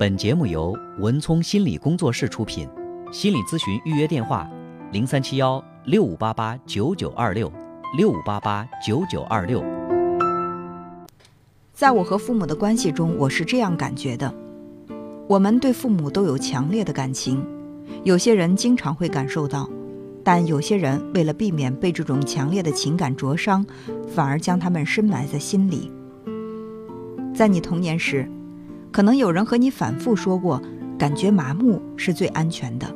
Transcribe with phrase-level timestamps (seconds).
[0.00, 2.66] 本节目由文聪心理工作室出品，
[3.12, 4.50] 心理咨询预约电话：
[4.92, 7.52] 零三七幺六五八八九九二六
[7.98, 9.62] 六五八八九九二六。
[11.74, 14.34] 在我和父母的关系中，我是这样感觉的：
[15.28, 17.46] 我们对父母都有强烈的感情，
[18.02, 19.68] 有些人经常会感受到，
[20.24, 23.66] 但有些人为了避免被这种强烈的情感灼伤，
[24.08, 25.92] 反而将他们深埋在心里。
[27.34, 28.26] 在你童年时，
[28.92, 30.60] 可能有人和你反复说过，
[30.98, 32.86] 感觉麻木是最安全的。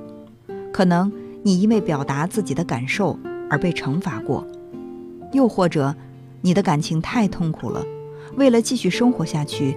[0.72, 1.10] 可能
[1.42, 4.46] 你因为表达自己的感受而被惩罚过，
[5.32, 5.94] 又或者
[6.40, 7.84] 你的感情太痛苦了。
[8.36, 9.76] 为了继续生活下去，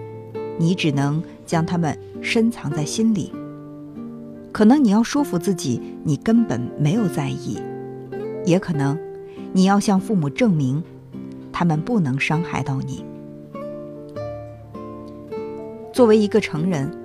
[0.57, 3.31] 你只能将它们深藏在心里。
[4.51, 7.61] 可能你要说服自己，你根本没有在意；
[8.43, 8.97] 也可能
[9.53, 10.83] 你要向父母证明，
[11.51, 13.05] 他们不能伤害到你。
[15.97, 16.95] 作为一个成人，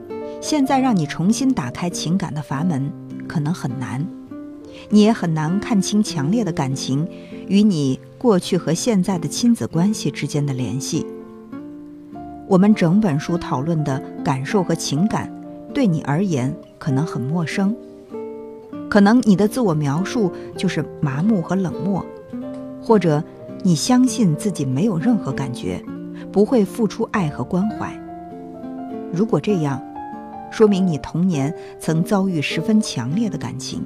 [0.42, 2.92] 现在让你重新打开情感的阀门，
[3.26, 4.06] 可能很难，
[4.90, 7.08] 你也很难看清强烈的感情
[7.48, 11.06] 与你过去和现在的亲子关系之间的联系。
[12.46, 15.32] 我们整本书讨论的感受和情感，
[15.72, 17.74] 对你而言可能很陌生，
[18.90, 22.04] 可能你的自我描述就是麻木和冷漠，
[22.82, 23.24] 或者
[23.62, 25.82] 你相信自己没有任何感觉，
[26.30, 27.98] 不会付出爱和关怀。
[29.12, 29.80] 如果这样，
[30.50, 33.84] 说明你童年曾遭遇十分强烈的感情，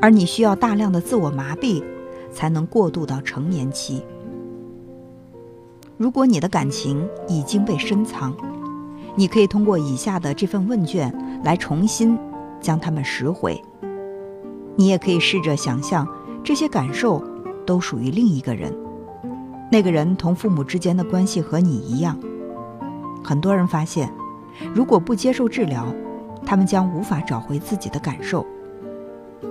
[0.00, 1.82] 而你需要大量的自我麻痹，
[2.32, 4.02] 才能过渡到成年期。
[5.96, 8.34] 如果你的感情已经被深藏，
[9.14, 12.18] 你可以通过以下的这份问卷来重新
[12.60, 13.60] 将它们拾回。
[14.74, 16.06] 你也可以试着想象，
[16.44, 17.22] 这些感受
[17.64, 18.70] 都属于另一个人，
[19.72, 22.18] 那个人同父母之间的关系和你一样。
[23.24, 24.12] 很多人发现，
[24.74, 25.86] 如果不接受治疗，
[26.44, 28.46] 他们将无法找回自己的感受。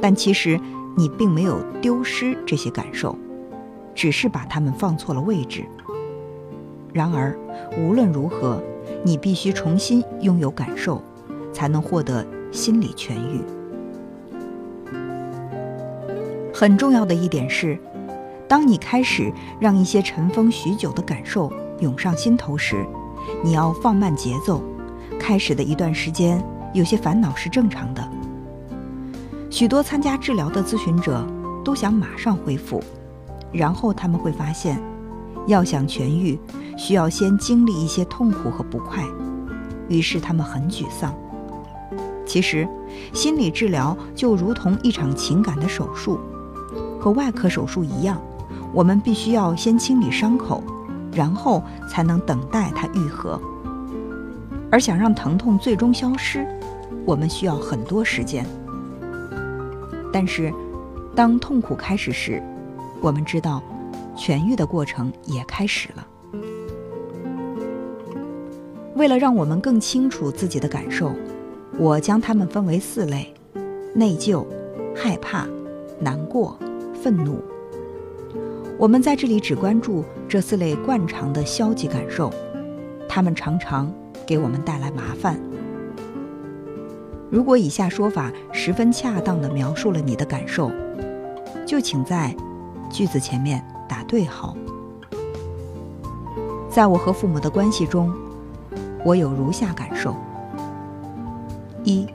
[0.01, 0.59] 但其实
[0.97, 3.17] 你并没有丢失这些感受，
[3.93, 5.63] 只是把它们放错了位置。
[6.93, 7.37] 然而，
[7.77, 8.61] 无论如何，
[9.03, 11.01] 你必须重新拥有感受，
[11.51, 13.41] 才能获得心理痊愈。
[16.53, 17.77] 很重要的一点是，
[18.47, 22.85] 当你开始让一些尘封许久的感受涌上心头时，
[23.43, 24.61] 你要放慢节奏。
[25.27, 26.39] 开始的一段时间，
[26.71, 28.09] 有些烦恼是正常的。
[29.49, 31.27] 许多参加治疗的咨询者
[31.63, 32.79] 都想马上恢复，
[33.51, 34.79] 然后他们会发现，
[35.47, 36.39] 要想痊愈。
[36.77, 39.03] 需要先经历一些痛苦和不快，
[39.87, 41.11] 于是他们很沮丧。
[42.23, 42.67] 其实，
[43.11, 46.19] 心理治疗就如同一场情感的手术，
[46.99, 48.21] 和外科手术一样，
[48.71, 50.63] 我们必须要先清理伤口，
[51.11, 53.41] 然后才能等待它愈合。
[54.71, 56.45] 而想让疼痛最终消失，
[57.05, 58.45] 我们需要很多时间。
[60.11, 60.51] 但是，
[61.15, 62.41] 当痛苦开始时，
[63.01, 63.61] 我们知道，
[64.15, 66.07] 痊愈的过程也开始了。
[68.95, 71.11] 为了让我们更清楚自己的感受，
[71.77, 73.33] 我将它们分为四类：
[73.93, 74.45] 内疚、
[74.95, 75.45] 害怕、
[75.99, 76.57] 难过、
[77.01, 77.43] 愤怒。
[78.77, 82.31] 我们在这里只关注这四类惯常的消极感受，
[83.07, 83.93] 它们常常
[84.25, 85.39] 给我们带来麻烦。
[87.29, 90.71] 如果以下说法十分恰当地描述了你的感受，
[91.65, 92.35] 就请在
[92.89, 94.55] 句子前面打对号。
[96.69, 98.13] 在我和父母的关系中。
[99.05, 100.15] 我有如下感受：
[101.83, 102.07] 一，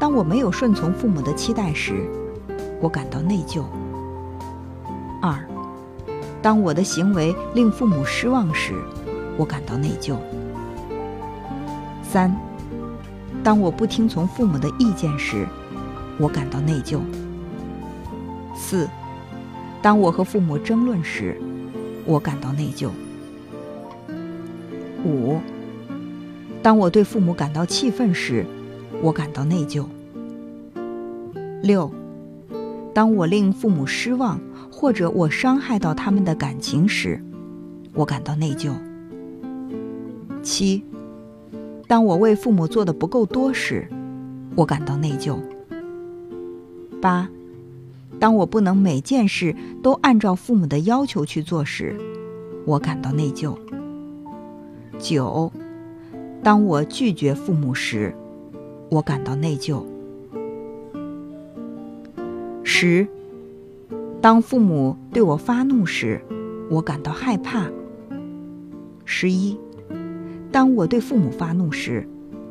[0.00, 2.08] 当我没有顺从父母的期待时，
[2.80, 3.62] 我感到内疚；
[5.20, 5.38] 二，
[6.40, 8.72] 当我的行为令父母失望时，
[9.36, 10.14] 我感到内疚；
[12.12, 12.34] 三，
[13.44, 15.46] 当我不听从父母的意见时，
[16.18, 16.98] 我感到内疚；
[18.56, 18.88] 四，
[19.80, 21.40] 当我和父母争论时，
[22.04, 22.88] 我感到内疚。
[25.04, 25.38] 五，
[26.60, 28.44] 当我对父母感到气愤时，
[29.00, 29.84] 我感到内疚。
[31.62, 31.88] 六，
[32.92, 37.22] 当我令父母失望或者我伤害到他们的感情时，
[37.94, 38.72] 我感到内疚。
[40.42, 40.82] 七，
[41.90, 43.84] 当我为父母做的不够多时，
[44.54, 45.36] 我感到内疚。
[47.02, 47.28] 八，
[48.20, 49.52] 当我不能每件事
[49.82, 51.96] 都按照父母的要求去做时，
[52.64, 53.58] 我感到内疚。
[55.00, 55.50] 九，
[56.44, 58.14] 当我拒绝父母时，
[58.88, 59.82] 我感到内疚。
[62.62, 63.04] 十，
[64.20, 66.20] 当父母对我发怒时，
[66.70, 67.66] 我感到害怕。
[69.04, 69.58] 十一，
[70.52, 72.06] 当我对父母发怒时，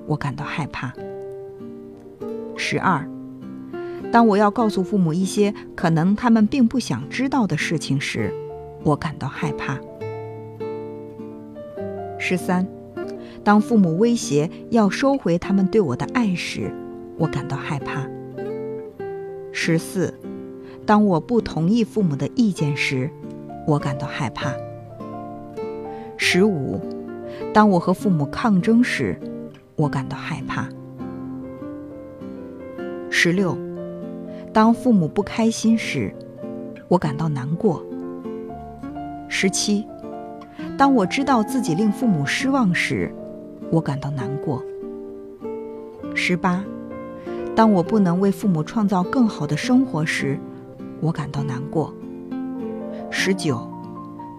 [0.07, 0.93] 我感到害怕。
[2.55, 3.07] 十二，
[4.11, 8.33] 当我要告诉父母一些可能他们并不想知道的事情时，
[8.83, 9.77] 我感到害怕。
[12.17, 12.67] 十三，
[13.43, 16.71] 当父母威胁要收回他们对我的爱时，
[17.17, 18.07] 我感到害怕。
[19.51, 20.13] 十四，
[20.85, 23.09] 当我不同意父母的意见时，
[23.67, 24.53] 我感到害怕。
[26.17, 26.79] 十五，
[27.53, 29.19] 当我和父母抗争时，
[29.75, 30.67] 我感到害怕。
[33.09, 33.57] 十六，
[34.53, 36.13] 当父母不开心时，
[36.87, 37.83] 我感到难过。
[39.27, 39.85] 十七，
[40.77, 43.11] 当我知道自己令父母失望时，
[43.71, 44.63] 我感到难过。
[46.15, 46.63] 十八，
[47.55, 50.39] 当我不能为父母创造更好的生活时，
[50.99, 51.93] 我感到难过。
[53.09, 53.67] 十九，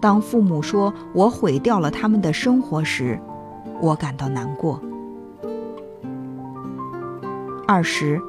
[0.01, 3.19] 当父母说我毁掉了他们的生活时，
[3.79, 4.81] 我感到难过。
[7.67, 8.19] 二十，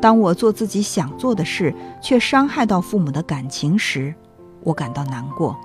[0.00, 4.14] 当我做自己想做的事却伤害到父母的感情时，
[4.62, 5.56] 我感到难过。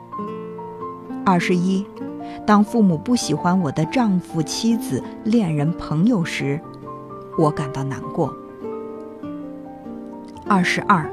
[1.23, 1.85] 二十一，
[2.45, 6.59] 当父母不喜欢我的丈夫、妻子、恋人、朋友时，
[7.37, 8.35] 我感到难过。
[10.47, 11.09] 二十二，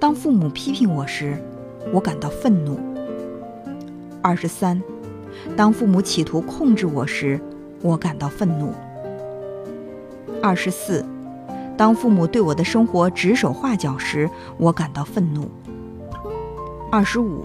[0.00, 1.36] 当父母批评我时，
[1.92, 2.78] 我感到愤怒。
[4.20, 4.82] 二十三，
[5.56, 7.40] 当父母企图控制我时，
[7.82, 8.72] 我感到愤怒。
[10.42, 11.04] 二十四，
[11.76, 15.48] 当父母对我的生活指手画脚时，我感到愤怒。
[16.90, 17.44] 二十五，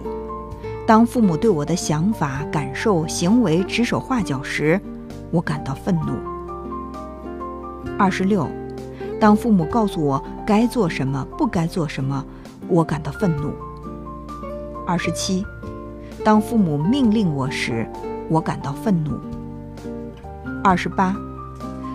[0.86, 4.80] 当父母对我的想法、感受、行为指手画脚时，
[5.30, 6.12] 我感到愤怒。
[7.98, 8.48] 二十六，
[9.20, 12.24] 当父母告诉我该做什么、不该做什么，
[12.68, 13.52] 我感到愤怒。
[14.86, 15.44] 二十七，
[16.22, 17.86] 当父母命令我时，
[18.28, 19.18] 我感到愤怒。
[20.62, 21.16] 二十八。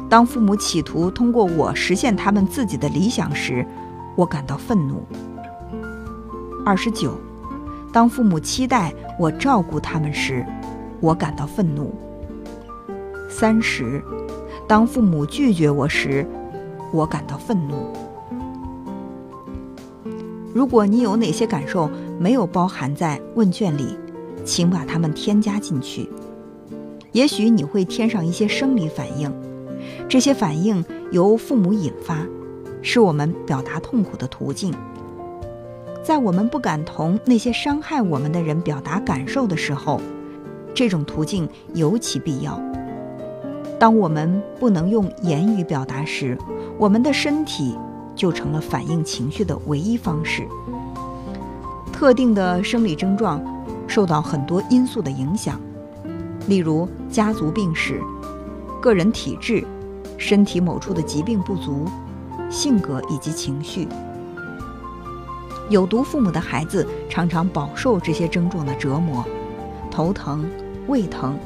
[0.09, 3.63] 当父母企图通过我实现他们自己的理想时，
[4.15, 5.06] 我感到愤怒。
[6.65, 7.15] 二十九，
[7.94, 10.44] 当父母期待我照顾他们时，
[11.00, 11.94] 我感到愤怒。
[13.30, 14.03] 三十，
[14.68, 16.25] 当父母拒绝我时，
[16.91, 17.94] 我感到愤怒。
[20.56, 21.88] 如果你有哪些感受
[22.19, 23.98] 没有包含在问卷里，
[24.44, 26.10] 请把它们添加进去。
[27.13, 29.33] 也许你会添上一些生理反应。
[30.07, 32.27] 这些反应由父母引发，
[32.81, 34.74] 是我们表达痛苦的途径。
[36.04, 40.01] 在我们不敢同那些伤害我们的人表达感受的时候，
[40.74, 42.62] 这种途径尤其必要。
[43.80, 46.38] 当我们不能用言语表达时，
[46.77, 47.77] 我们的身体
[48.15, 50.45] 就成了反映情绪的唯一方式。
[52.00, 53.44] 特定的生理症状
[53.86, 55.60] 受到很多因素的影响，
[56.48, 58.01] 例如家族病史、
[58.81, 59.68] 个人体质。
[60.18, 61.86] 身体某处的疾病不足、
[62.50, 63.88] 性格以及情绪，
[65.69, 69.25] 有毒父母的孩子常常饱受这些症状的折磨：
[69.92, 70.50] 头疼、
[70.88, 71.38] 胃疼、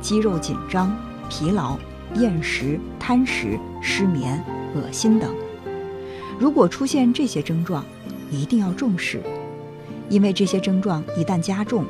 [0.00, 0.94] 肌肉紧张、
[1.28, 1.76] 疲劳、
[2.14, 4.42] 厌食、贪食、失眠、
[4.74, 5.30] 恶心等。
[6.38, 7.84] 如果出现这些症状，
[8.30, 9.22] 一定要重视，
[10.10, 11.84] 因为这些症状一旦加重，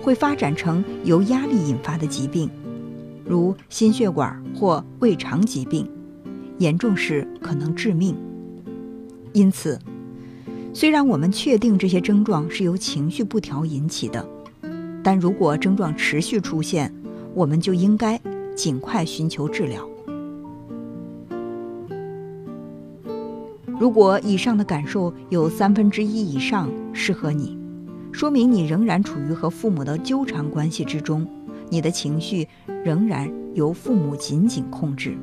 [0.00, 2.48] 会发展成由压力引发的疾病。
[3.24, 5.90] 如心血管或胃肠疾病，
[6.58, 8.16] 严重时可能致命。
[9.32, 9.78] 因此，
[10.72, 14.26] 虽然我们确定这些症状是由情绪不调引起的，
[15.02, 16.92] 但如果症状持续出现，
[17.34, 18.20] 我们就应该
[18.54, 19.86] 尽快寻求治疗。
[23.78, 27.56] 如果以上的感受有三分之一以上适合你，
[28.10, 31.24] 说明你仍然处于和父母的纠缠关系之中。
[31.70, 32.48] 你的情绪
[32.84, 35.16] 仍然由父母紧紧控制。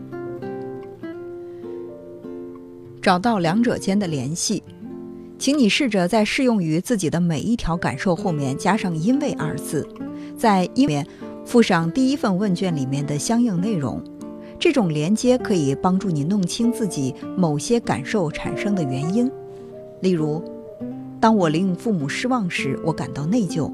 [3.02, 4.64] 找到两者间的联系，
[5.38, 9.86] 请你试着在适用于自己的每一条感受后面加上“因为”二字，
[10.38, 11.06] 在“因”面
[11.44, 14.02] 附上第一份问卷里面的相应内容。
[14.58, 19.30] 这种连接可以帮助你弄清自己某些感受产生的原因。
[20.02, 20.42] 例如，
[21.26, 23.74] 当我令父母失望时，我感到内疚。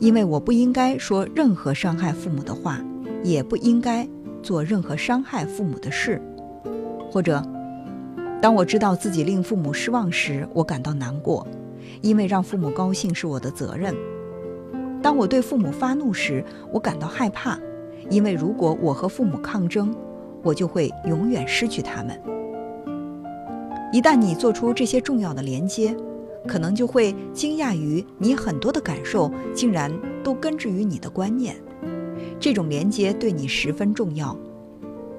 [0.00, 2.80] 因为我不应该说任何伤害父母的话，
[3.22, 4.04] 也不应该
[4.42, 6.20] 做任何伤害父母的事。
[7.08, 7.40] 或者，
[8.42, 11.46] 当我知道自己令父母失望时，我感到难过，
[12.00, 13.94] 因为让父母高兴是我的责任。
[15.00, 17.56] 当我对父母发怒时，我感到害怕，
[18.08, 19.94] 因为如果我和父母抗争，
[20.42, 22.20] 我就会永远失去他们。
[23.92, 25.96] 一旦你做出这些重要的连接。
[26.46, 29.92] 可能就会惊讶于你很多的感受竟然
[30.22, 31.54] 都根植于你的观念，
[32.38, 34.36] 这种连接对你十分重要，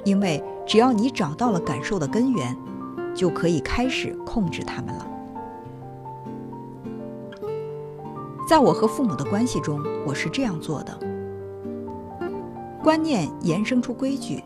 [0.03, 2.57] 因为只要你找到了感受的根源，
[3.13, 5.07] 就可以开始控制他们了。
[8.49, 10.99] 在我和父母的关系中，我是这样做的：
[12.83, 14.43] 观念延伸出规矩，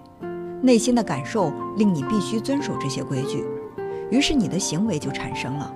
[0.61, 3.43] 内心的感受令你必须遵守这些规矩，
[4.11, 5.73] 于是你的行为就产生了。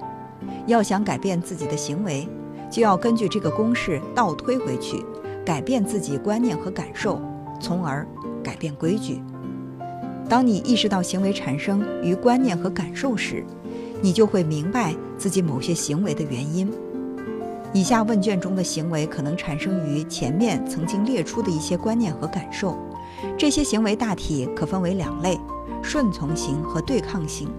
[0.69, 2.27] 要想改变自己的行为，
[2.71, 5.03] 就要根据这个公式倒推回去，
[5.45, 7.19] 改变自己观念和感受，
[7.59, 8.07] 从而
[8.43, 9.21] 改变规矩。
[10.29, 13.43] 当你意识到行为产生于观念和感受时，
[14.01, 16.71] 你就会明白自己某些行为的原因。
[17.73, 22.77] 以下问卷中的行为可能产生于前面曾经列出的一些观念和感受。
[23.37, 25.37] 这些行为大体可分为两类：
[25.81, 27.49] 顺从型和对抗型。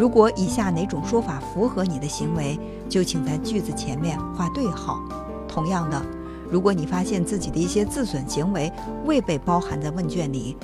[0.00, 4.98] 如果以下哪种说法符合你的行为，就请在句子前面画对号。
[5.46, 6.02] 同样的，
[6.50, 8.72] 如果你发现自己的一些自损行为
[9.04, 10.56] 未被包含在问卷里，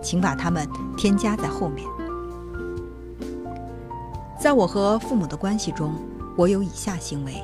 [0.00, 0.64] 请把它们
[0.96, 1.84] 添加在后面。
[4.40, 5.96] 在我和父母的关系中，
[6.36, 7.42] 我有以下行为：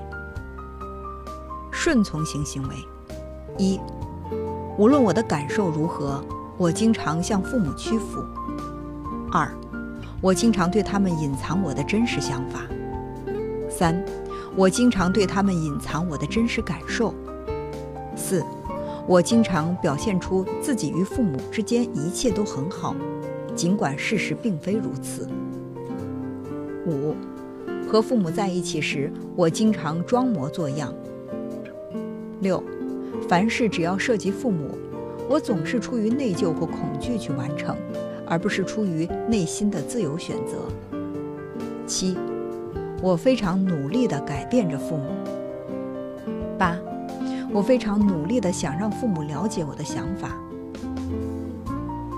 [1.72, 2.76] 顺从型行为。
[3.58, 3.80] 一，
[4.78, 6.24] 无论我的感受如何，
[6.56, 8.24] 我经常向父母屈服。
[9.32, 9.52] 二，
[10.20, 12.62] 我经常对他们隐藏我的真实想法。
[13.68, 14.04] 三，
[14.56, 17.14] 我经常对他们隐藏我的真实感受。
[18.14, 18.44] 四。
[19.06, 22.94] 我经常表现出自己与父母之间一切都很好，
[23.56, 25.28] 尽管事实并非如此。
[26.86, 27.16] 五，
[27.88, 30.94] 和父母在一起时，我经常装模作样。
[32.40, 32.62] 六，
[33.26, 34.78] 凡事只要涉及父母，
[35.28, 37.74] 我总是出于内疚或恐惧去完成，
[38.30, 40.54] 而不是出于内心的自由选择。
[41.86, 42.16] 七，
[43.02, 45.10] 我非常努力地改变着父母。
[46.56, 46.78] 八。
[47.52, 50.30] 我非常努力地想让父母了解我的想法。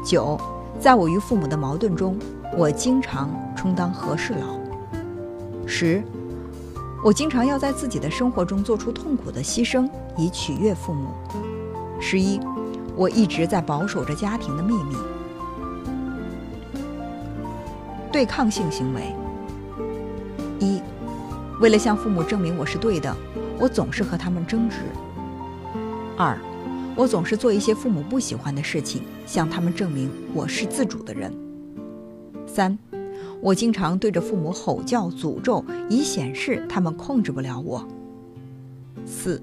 [0.04, 0.38] 九，
[0.78, 2.18] 在我与父母的矛盾中，
[2.54, 4.58] 我经常充当和事佬。
[5.66, 6.02] 十，
[7.02, 9.88] 我经常要在自己的生活中做出痛苦的牺牲
[10.18, 11.06] 以取悦父母。
[11.98, 12.38] 十一，
[12.94, 14.94] 我一直在保守着家庭的秘密。
[18.12, 19.02] 对抗性行为。
[20.60, 20.80] 一，
[21.60, 23.16] 为了向父母证明我是对的，
[23.58, 24.76] 我总是和他们争执。
[26.16, 26.38] 二，
[26.94, 31.32] 我总是做一些父母不喜欢的事情，向他们证明我是自主的人。
[32.46, 32.78] 三，
[33.40, 37.88] 我经常对着父母吼叫、诅咒，以显示他们控制不了我。
[39.06, 39.42] 四，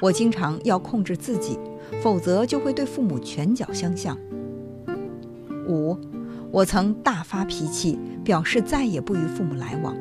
[0.00, 1.58] 我经常要控制自己，
[2.02, 4.16] 否则就会对父母拳脚相向。
[5.68, 5.94] 五，
[6.50, 9.94] 我曾大发脾气，表示再也不与父母来往。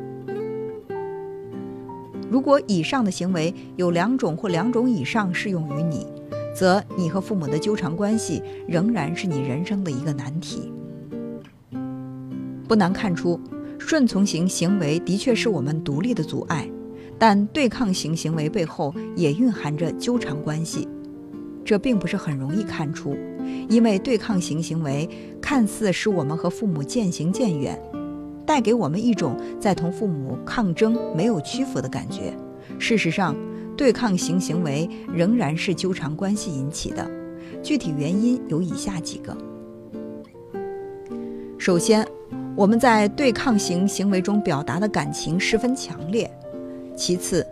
[2.29, 6.05] 如果以上的行为有两种或两种以上适用于你，
[6.55, 10.71] 则你和父母的纠缠关系仍然是你人生的一个难题。
[12.67, 13.39] 不难看出，
[13.77, 16.69] 顺从型行为的确是我们独立的阻碍，
[17.17, 20.87] 但对抗型行为背后也蕴含着纠缠关系。
[21.67, 23.17] 这并不是很容易看出，
[23.67, 25.07] 因为对抗型行为
[25.41, 27.77] 看似使我们和父母渐行渐远。
[28.45, 32.33] 带给我们一种在同父母抗争、没有屈服的感觉。
[32.79, 33.35] 事实上，
[33.75, 37.05] 对抗型行为仍然是纠缠关系引起的。
[37.61, 39.35] 具体原因有以下几个：
[41.57, 42.07] 首先，
[42.55, 46.29] 我们在对抗型行为中表达的感情十分强烈；
[46.95, 47.45] 其次，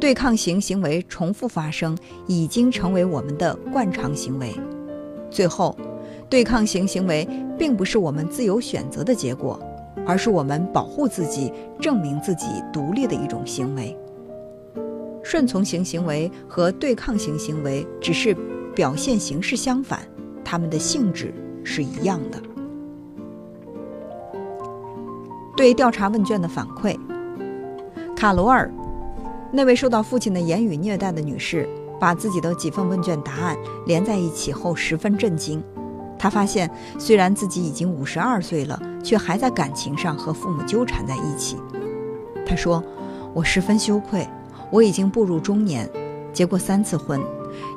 [0.00, 4.48] 对抗型行为重复发生已经成为我们的惯常行为；
[5.30, 5.76] 最后，
[6.28, 7.28] 对抗型行为
[7.58, 9.58] 并不是我们自由选择的结果。
[10.06, 13.94] 而是我们保护自己、证明自己独立的一种行为。
[15.22, 18.34] 顺从型行为和对抗型行为只是
[18.74, 20.00] 表现形式相反，
[20.42, 22.40] 它们的性质是一样的。
[25.54, 26.96] 对调查问卷的反馈，
[28.16, 28.72] 卡罗尔，
[29.50, 35.62] 那位受到父亲的言语虐待的女士，把自己的几份问卷答案连在一起后十分震惊。
[36.18, 41.56] 她发现，虽然自己已经五十二岁了，却还在感情上和父母纠缠在一起。
[42.44, 42.82] 她说
[43.32, 44.28] ：“我十分羞愧，
[44.70, 45.88] 我已经步入中年，
[46.32, 47.20] 结过三次婚，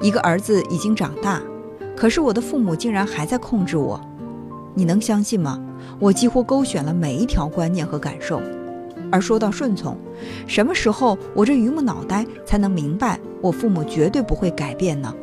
[0.01, 1.41] 一个儿子已经长大，
[1.95, 3.99] 可是我的父母竟然还在控制我。
[4.73, 5.59] 你能相信吗？
[5.99, 8.41] 我几乎勾选了每一条观念和感受。
[9.11, 9.97] 而说到顺从，
[10.47, 15.13] 什么时候我这榆木脑袋才能明白，我父母绝对不会改变呢？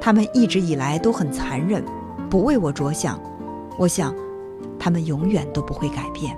[0.00, 1.84] 他们一直以来都很残忍。”
[2.30, 3.20] 不为我着想，
[3.76, 4.14] 我想，
[4.78, 6.36] 他们永远都不会改变。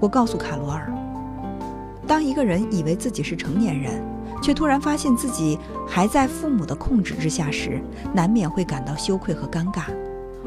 [0.00, 0.90] 我告诉卡罗尔，
[2.06, 4.02] 当一个人以为自己是成年人，
[4.42, 7.82] 却突然发现自己还在父母的控制之下时，
[8.14, 9.82] 难免会感到羞愧和尴尬。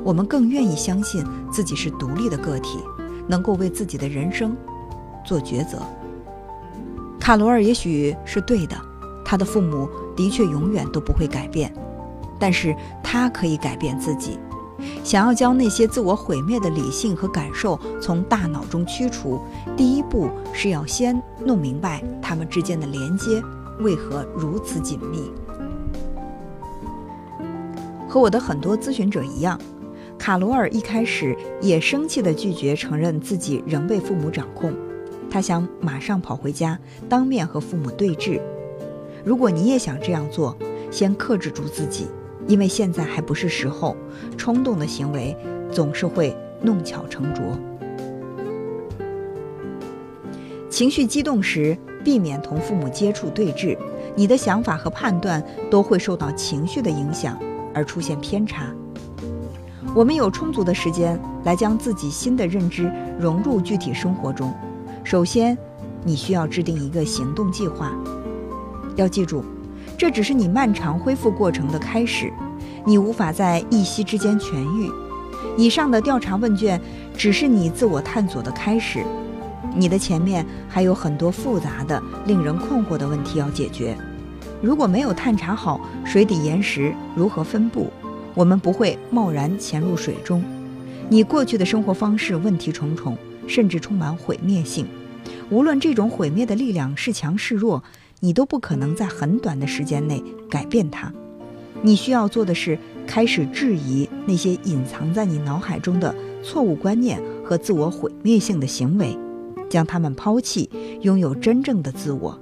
[0.03, 2.79] 我们更愿意相信自己是独立的个体，
[3.29, 4.57] 能够为自己的人生
[5.24, 5.79] 做抉择。
[7.19, 8.75] 卡罗尔也许是对的，
[9.24, 11.71] 他的父母的确永远都不会改变，
[12.39, 14.39] 但是他可以改变自己。
[15.03, 19.39] 想要将那些自我毁灭的理性和感受从大脑中驱除，
[19.75, 23.43] 第一步是要先弄明白他们之间的连接
[23.81, 25.29] 为何如此紧密。
[28.07, 29.59] 和我的很多咨询者一样，
[30.19, 34.73] 卡罗尔一开始也生气地拒绝承认自己仍被父母掌控，
[35.31, 38.39] 他想马上跑回家当面和父母对峙。
[39.23, 40.55] 如果你也想这样做，
[40.91, 42.07] 先克制住自己。
[42.47, 43.95] 因为现在还不是时候，
[44.35, 45.35] 冲动的行为
[45.71, 47.43] 总是会弄巧成拙。
[50.69, 53.77] 情绪激动时，避免同父母接触对峙，
[54.15, 57.39] 你的想法和判断都会受到情绪的影响
[57.73, 58.73] 而出现偏差。
[59.96, 64.53] 我们有充足的时间来将自己新的认知融入具体生活中。
[65.03, 65.58] 首先，
[66.03, 67.91] 你需要制定一个行动计划。
[68.96, 69.43] 要记住。
[69.98, 72.31] 这只是你漫长恢复过程的开始，
[72.86, 74.89] 你无法在一夕之间痊愈。
[75.58, 76.79] 以上的调查问卷
[77.17, 79.03] 只是你自我探索的开始，
[79.75, 83.98] 你的前面还有很多复杂的、令人困惑的问题要解决。
[84.62, 87.91] 如果没有探查好水底岩石如何分布，
[88.39, 90.41] 我们不会贸然潜入水中。
[91.10, 94.88] 你过去的生活方式问题重重，甚至充满毁灭性。
[95.50, 97.84] 无论这种毁灭的力量是强是弱。
[98.22, 101.10] 你都不可能在很短的时间内改变它。
[101.81, 102.77] 你需要做的是
[103.08, 109.17] 开始质疑那些隐藏在你脑海中的错误观念和自我毁灭性的行为，
[109.69, 110.69] 将它们抛弃，
[111.01, 112.38] 拥有真正的自我。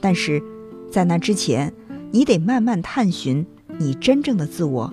[0.00, 0.42] 但是，
[0.90, 1.72] 在那之前，
[2.10, 3.46] 你得慢慢探寻
[3.78, 4.92] 你真正的自我